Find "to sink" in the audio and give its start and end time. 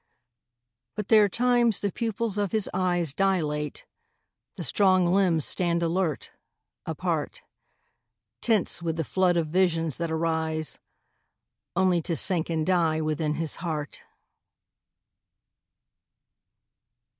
12.01-12.49